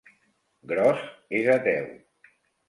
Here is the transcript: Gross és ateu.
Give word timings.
Gross 0.71 1.03
és 1.41 1.51
ateu. 1.57 1.87